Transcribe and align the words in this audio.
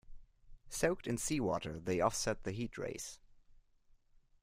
Soaked 0.67 1.05
in 1.05 1.19
seawater 1.19 1.79
they 1.79 1.99
offset 2.01 2.41
the 2.41 2.51
heat 2.51 2.75
rays. 2.75 3.19